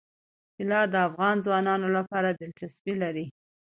طلا 0.57 0.81
د 0.93 0.95
افغان 1.07 1.35
ځوانانو 1.45 1.87
لپاره 1.97 2.29
دلچسپي 2.39 2.93
لري. 3.03 3.25